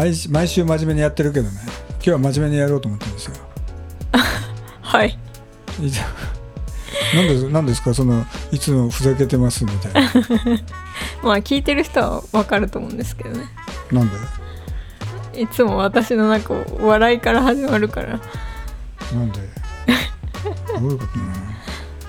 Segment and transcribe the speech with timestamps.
[0.00, 1.58] 毎毎週真面目にやってるけどね。
[1.94, 3.34] 今日は真面目にやろうと思ってるんですよ。
[4.80, 5.18] はい。
[5.82, 5.98] いつ
[7.14, 7.92] なんでなんですか？
[7.92, 10.00] そのいつもふざけてますみたいな。
[11.22, 13.44] まあ聞いてる人はわかると思うんですけどね。
[13.92, 14.08] なん
[15.34, 15.42] で？
[15.42, 18.18] いつも私のなんか笑いから始まるから。
[19.12, 19.40] なんで？
[20.80, 21.32] どういうことなの？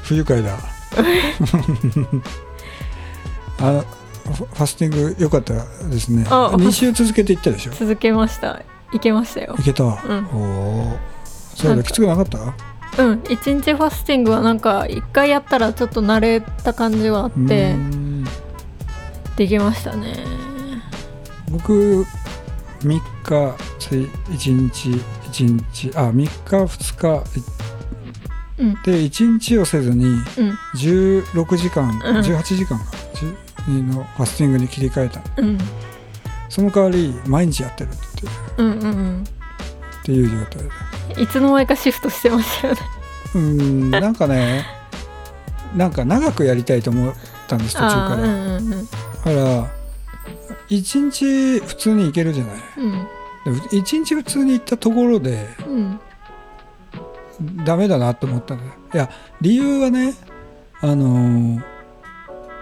[0.03, 0.57] 不愉快だ。
[3.59, 3.85] あフ
[4.23, 6.25] ファスティング良かったですね。
[6.29, 7.71] あ2週続けていったでしょ？
[7.73, 8.61] 続けました。
[8.93, 9.55] いけましたよ。
[9.59, 9.87] いけた、ん。
[10.33, 10.97] おお
[11.55, 13.03] そうだきつくなかった？
[13.03, 13.23] うん。
[13.29, 17.75] 一日ファスティングはなんか一回やったらちょっと慣れた感じはあっうて
[19.37, 20.23] できましたね。
[21.49, 22.05] 僕
[22.81, 24.89] 3日つい1日
[25.31, 25.91] 1日。
[25.97, 27.51] あ3日2日。
[28.85, 30.21] で1日をせずにうん。
[30.75, 32.17] 16時間、うん。
[32.17, 32.85] 18時間か。
[32.85, 33.00] 10
[33.69, 35.21] のファスティングに切り替えた。
[35.37, 35.57] うん。
[36.49, 37.97] その代わり毎日やってるって
[38.57, 40.69] うんうんっていう状態で。
[41.15, 42.79] うんいつの間にかシフトしてましたよね。
[43.35, 44.65] うーんなんかね
[45.75, 47.13] なんか長くやりたいと思っ
[47.47, 48.75] たんです途中から、うんうんだ
[49.23, 49.71] から
[50.69, 52.55] 1日普通に行けるじゃない。
[52.77, 53.07] うん。
[53.45, 55.99] で1日普通に行ったところでうん。
[57.65, 58.71] ダメだなと思ったんだよ。
[58.93, 59.09] いや
[59.41, 60.13] 理由はね
[60.81, 61.70] あのー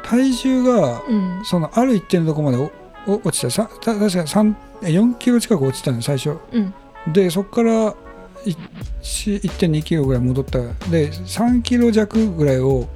[0.09, 1.41] 体重がうん。
[1.45, 2.71] そのある一定のところまで
[3.05, 3.51] 落ちた。
[3.51, 6.37] さた確か3 4キロ近く落ちたのよ最初。
[6.51, 6.73] うん。
[7.13, 7.71] でそこから
[8.45, 8.57] 1
[9.41, 10.59] 1.2キロぐらい戻った。
[10.89, 12.87] で3キロ弱ぐらいを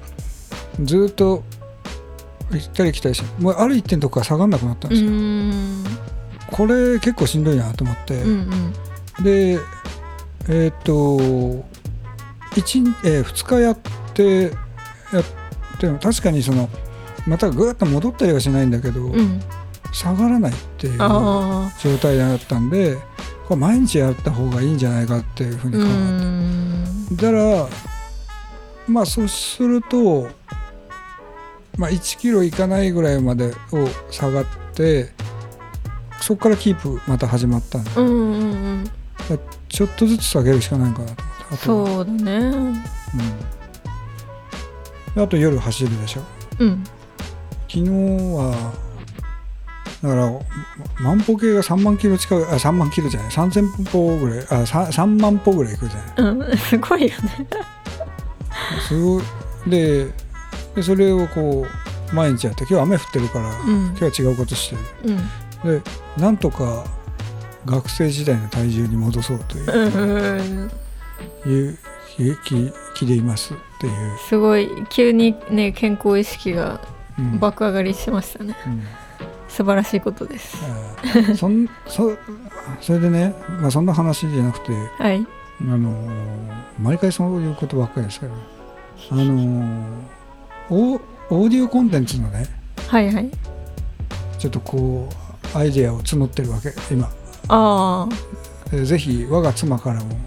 [0.81, 1.43] ずっと
[2.51, 5.83] 行ったり来たりしてもうある一点のとこから下がんなくなったんうですよ、ん。
[6.51, 8.73] これ結構しんどいなと思って、うん
[9.19, 9.23] うん。
[9.23, 9.59] で
[10.49, 11.63] えっ、と 1,
[13.05, 13.77] えー2日やっ
[14.13, 14.49] てや
[15.21, 15.23] っ
[15.79, 16.69] ても確かにその
[17.27, 19.41] またぐーっと戻ったりはしないんだけど、うん。
[19.93, 22.95] 下がらないっていうあ状態だったんで
[23.47, 27.15] これ毎日やった方がいいんじゃないかっていうふうに考えん。
[27.15, 27.67] てだから
[28.87, 30.27] まあそうすると、
[31.77, 35.11] まあ、1キロいかないぐらいまでを下がって
[36.19, 38.45] そこからキープまた始まったんでうんうんう
[38.79, 38.91] ん。
[39.69, 41.33] ちょっとずつ下げるしかないかなと思って。
[41.51, 42.31] あとはそうだね。
[42.33, 42.73] うん。
[45.13, 46.21] であと夜走るでしょ。
[46.59, 46.83] うん
[47.73, 48.73] 昨日は
[50.03, 50.31] だから
[51.03, 56.31] 万歩計が3万キロ近くあ3万キロじゃない3000歩ぐらいあ 3, 3万歩ぐらいいくじゃない。
[56.35, 57.13] うんすごいよね。
[58.87, 59.23] すごい。
[59.67, 60.07] で
[60.75, 61.65] でそれをこ
[62.11, 63.85] う毎日やって今日雨降ってるから、うん。
[63.97, 64.75] 今日は違うことして
[65.05, 65.17] うん。
[65.71, 66.83] るでなんとか
[67.65, 70.69] 学生時代の体重に戻そうという,、
[71.45, 71.79] うん
[72.19, 76.79] いう気気でいますっていう、すごい急にね健康意識がうん
[77.39, 78.55] 爆上がりしましたね。
[78.65, 78.83] うん。
[79.47, 80.57] 素晴らしいことです。
[80.65, 81.35] あー。
[81.35, 82.17] そんそ
[82.81, 85.25] それでね、まあ、そんな話じゃなくてはい。
[85.61, 88.33] あのー毎回そういうことばっかりですけど
[89.11, 89.85] あのー
[90.69, 92.47] オーオーディオコンテンツのね
[92.87, 93.29] はいはい。
[94.39, 95.07] ちょっとこ
[95.53, 97.09] うアイデアを募ってるわけ今。
[97.49, 98.07] あ
[98.71, 100.17] でぜひ我が妻からも。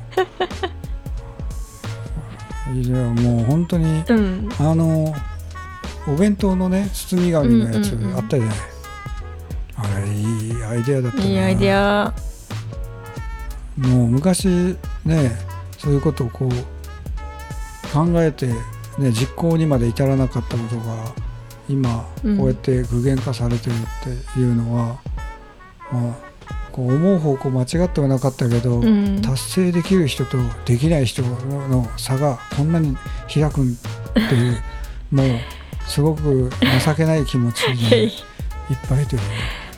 [2.74, 4.48] いやもう本当にあうん。
[4.58, 5.14] あの
[6.08, 8.56] お弁当のね包み紙のやつうんうんうんあったじゃない、
[9.76, 11.24] あれいいアイデアだったな。
[11.24, 12.14] いいアイデア。
[13.76, 14.46] もう昔
[15.04, 15.32] ね
[15.78, 16.50] そういうことをこう
[17.92, 21.12] 考えて、ね、実行にまで至らなかったことが
[21.68, 22.38] 今うん。
[22.38, 23.76] こうやって具現化されてるっ
[24.34, 24.98] ていうのは、
[25.92, 26.26] まあ
[26.72, 29.20] こう思う方向間違ってはなかったけど、うん。
[29.22, 32.96] 達成できる人とできない人の差がこんなに
[33.32, 33.66] 開くっ
[34.14, 34.62] ていう
[35.10, 35.26] もう
[35.86, 36.50] すごく
[36.84, 38.06] 情けない気持ちいやい。
[38.06, 38.10] っ
[38.88, 39.22] ぱいという。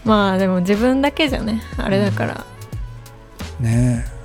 [0.04, 2.44] まあでも自分だけじゃねあれだから。
[3.60, 4.18] ねえ。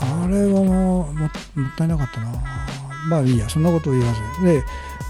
[0.00, 1.30] あれはもうももっ
[1.76, 2.32] たいなかったな。
[3.08, 4.44] まあいいやそんなことを言わず。
[4.44, 4.62] で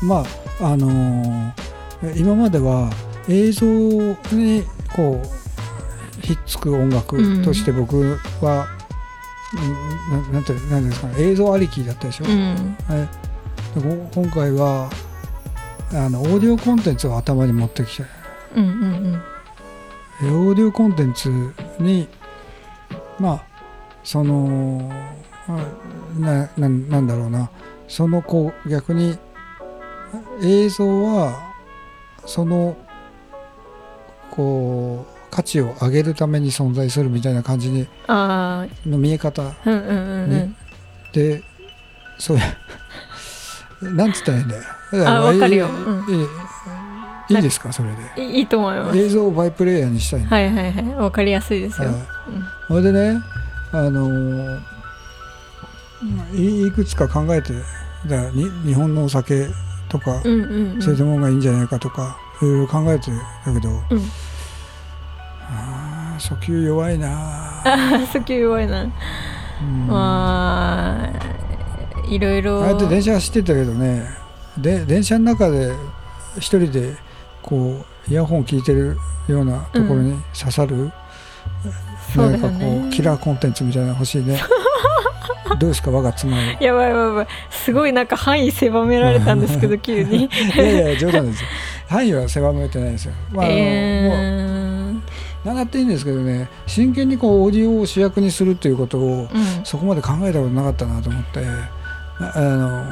[0.02, 0.24] ま
[0.60, 1.52] ああのー
[2.14, 2.90] 今までは
[3.26, 4.62] 映像に
[4.94, 8.66] こうひっつく音楽として僕は、
[10.10, 12.76] うんななんてなんていうんですかね映像ありきだったでしょ、うん。
[14.14, 14.90] 今回は
[15.92, 18.04] あのオーディオコンテンツを頭に持ってきて。
[18.54, 19.22] うんうん
[20.20, 22.08] でオーディオコンテンツに
[23.18, 23.44] まあ
[24.02, 24.90] その
[25.46, 25.62] あ
[26.18, 27.50] なななんだろうな。
[27.88, 29.16] そのこう逆に
[30.42, 31.52] 映像は
[32.24, 32.76] その
[34.30, 39.42] こう価値を上げるために存在するみたいな感じにあの見え方。
[39.42, 40.30] あうんうんうんうん。
[40.30, 40.56] ね。
[41.12, 41.42] で
[42.18, 42.38] そう
[43.82, 44.62] なんつったらいいんだよ
[44.92, 45.66] あわかるよ。
[45.66, 46.28] いうん。
[47.28, 48.22] いいですかそれで？
[48.24, 48.98] いいいと思います。
[48.98, 50.94] 映像をバイプレイヤーにしたいの、はいはいはい。
[50.94, 51.96] わかりやすいですよ、はい。
[52.68, 53.20] それでね
[53.72, 54.60] あのー
[56.34, 57.54] いいくつか考えて
[58.06, 59.48] だに日本のお酒
[59.88, 63.80] とか、そういったものがいいんじゃないかとかいろいろ考えてだけど、うん。
[65.40, 67.62] あー訴求弱いな。
[67.64, 68.86] あー訴求弱いな、う
[69.64, 69.86] ん。
[69.88, 72.60] まあいろいろ。
[72.60, 74.06] ああやって電車走ってたけどね
[74.58, 75.72] で電車の中で
[76.38, 76.96] 一人で
[77.42, 78.96] こうイヤホン聞いてる
[79.28, 80.92] ようなところに刺さる、
[82.14, 84.40] そうなんかこだよねうキラーコンテンツみたいなの欲しいね。
[85.58, 85.90] どうですか？
[85.90, 87.26] 我が妻いやばいやばいやばい。
[87.50, 90.28] すごいなんか範囲狭められたんですけど 急に。
[90.56, 91.48] やいや冗談ですよ。
[91.88, 95.00] 範囲は狭めてないですよ、まああのもうえー
[95.44, 99.64] 何だっていいんですけどね真剣にこうオーディオを主役にするっていうことをうん。
[99.64, 101.40] そこまで考えたことなかったなと思って
[102.18, 102.84] ああの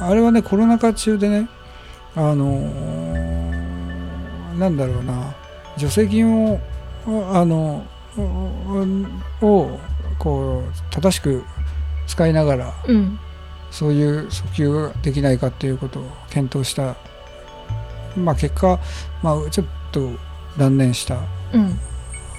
[0.00, 1.48] あれはねコロナ禍中でね
[2.16, 2.60] あの
[4.58, 5.34] なんだろうな
[5.76, 6.60] 助成金を
[7.32, 7.86] あの
[9.42, 9.78] を
[10.18, 11.44] こう正しく
[12.06, 13.18] 使いながらうん。
[13.74, 16.94] そういう訴求ができないかっていうことを検討した。
[18.16, 18.78] まあ結果、
[19.20, 20.10] まあ、ちょっと
[20.56, 21.18] 断念した。
[21.52, 21.76] うん。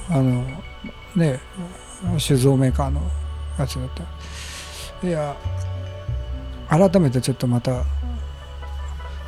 [0.10, 0.46] あの
[1.14, 1.42] ね
[2.18, 3.02] 酒造メーカーの
[3.60, 3.90] やつだっ
[5.02, 5.08] た。
[5.08, 5.36] いや
[6.70, 7.84] 改めてちょっとまた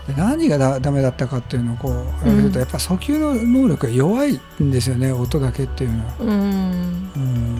[0.07, 2.53] で何がだダメだったかっていうのをこうやると、うん。
[2.59, 6.13] やっぱ訴求の能力が弱いんですよね音だけっていうのは。
[6.19, 6.29] うん。
[6.29, 7.59] うん。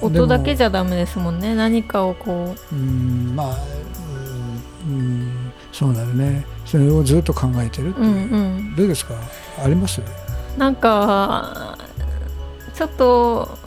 [0.00, 2.74] 音だけじゃダメですもんね何かをこう。
[2.74, 3.56] んまあ
[4.86, 6.44] うんうんそうなるね。
[6.64, 8.10] それをずっと考えてるってういう。
[8.10, 8.76] う、んうん。
[8.76, 9.14] どうですか？
[9.62, 10.00] あります？
[10.56, 11.76] なんか
[12.74, 13.58] ちょっと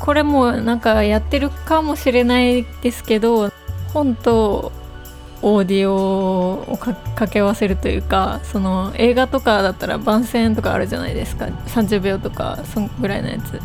[0.00, 3.50] これもなんかやってるかもしれないですけど
[3.96, 4.72] 本と
[5.40, 11.46] オーディオを掛け合わせるというかその映画とかだったら番宣とかあるじゃないですか。
[11.46, 13.58] 30秒とかそんぐらいのやつ。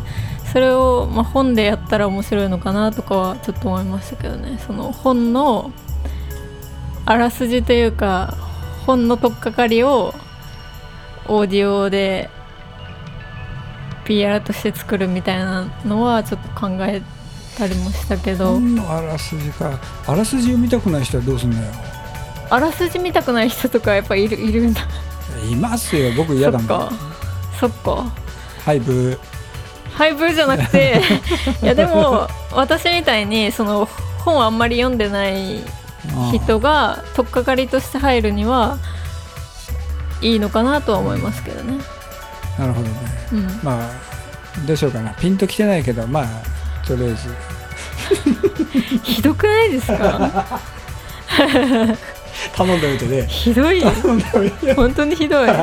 [0.50, 4.58] それを、まあ、本でやったら面白いのかなとかはちょっと思いましたけどね。
[4.66, 5.70] その本の
[7.04, 8.34] あらすじというか
[8.86, 10.14] 本の取っかかりを
[11.28, 12.30] オーディオで
[14.06, 17.21] PR として作るみたいなのはちょっと考えて
[17.56, 19.78] たりもしたけど、あらすじか。
[20.06, 21.72] あらすじ読みたくない人はどうすんだよ。
[22.50, 24.82] あらすじ見たくない人とかやっぱいるいるんだ。
[25.50, 26.12] いますよ。
[26.16, 26.68] 僕嫌だもん。
[26.68, 26.92] そっか。
[27.60, 28.12] そっか。
[28.64, 29.18] はいブー。
[29.94, 31.00] 配布じゃなくて。
[31.62, 33.88] いやでも私みたいにその
[34.18, 35.60] 本あんまり読んでない
[36.32, 38.78] 人が取っかかりとして入るには
[40.20, 41.78] いいのかなとは思いますけどね。
[42.58, 42.94] なるほどね。
[43.32, 43.90] うん、まあ
[44.66, 45.10] どうしようかな。
[45.14, 46.26] ピンときてないけどまあ
[46.86, 47.28] とりあえず。
[49.04, 50.60] ひどくないですか？
[52.56, 53.26] 頼んでおいてね。
[53.28, 53.80] ひどい
[54.74, 55.48] 本当にひどい。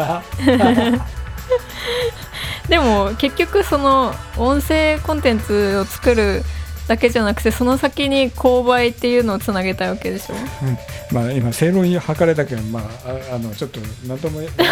[2.69, 6.43] でも結局その音声コンテンツを作る
[6.87, 10.35] だけじゃなくてその先に購買っていうのをつなげたいわけでしょ？
[11.13, 12.83] まあ今正論に測れたけどまあ
[13.31, 14.67] ああのちょっと何とも言えない。
[14.67, 14.71] い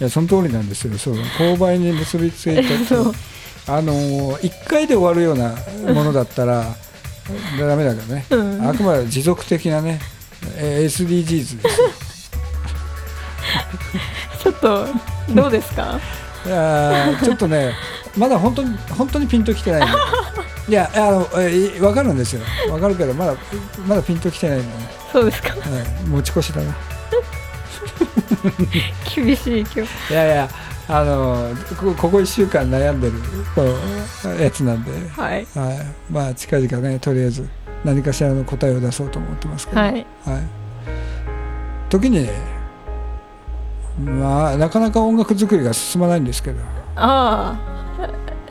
[0.00, 0.96] やその通りなんですよ。
[0.98, 3.14] そう購買に結びついてそう
[3.68, 3.92] あの
[4.38, 5.54] 1回で終わるような
[5.94, 6.64] ものだったら
[7.58, 8.68] ダメだけどね、うん。
[8.68, 10.00] あくまで持続的なね
[10.56, 11.60] えー SDGs ですよ。
[14.42, 14.86] ちょっと
[15.34, 16.00] どうですか？
[16.44, 17.72] いやーちょっとね
[18.16, 19.86] まだ本当に本当にピンときてない
[20.68, 22.40] いやあのえ分かるんですよ。
[22.68, 23.34] 分かるけどまだ
[23.86, 24.74] まだピンときてないんで、ね
[25.12, 25.50] そうですか？
[25.50, 25.58] はい、
[26.08, 26.74] 持ち越しだな。
[29.14, 30.12] 厳しい今日。
[30.12, 30.48] いやいや
[30.88, 33.14] あのこここ1週間悩んでる
[33.54, 35.46] こうやつなんで、はい。
[35.54, 35.78] はい、
[36.10, 37.48] まあ近々ねとりあえず
[37.84, 39.92] 何かしらの答えを出そうと思ってますけど、はい。
[39.92, 40.04] はい、
[41.88, 42.30] 時にね
[43.98, 46.60] まあなかなか音楽作りが進まないんですけど。
[46.96, 47.72] ああ。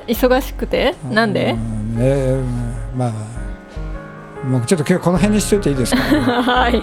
[0.07, 0.95] 忙しくて？
[1.11, 1.51] なんで？
[1.51, 3.11] うんねうんまあ
[4.47, 6.81] もうちょっと今日この辺にしといていいですか、 はい。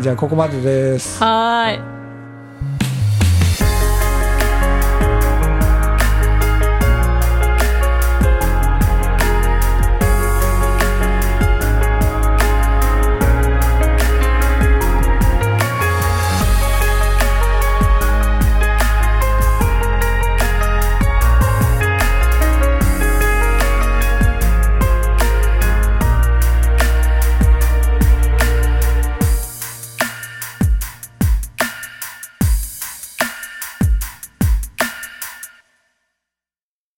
[0.00, 1.20] じゃあここまでです。
[1.22, 1.80] はーい